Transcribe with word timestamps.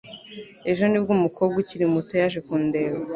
Ejo 0.71 0.83
nibwo 0.87 1.11
umukobwa 1.17 1.55
ukiri 1.63 1.85
muto 1.93 2.13
yaje 2.21 2.39
kundeba. 2.47 2.99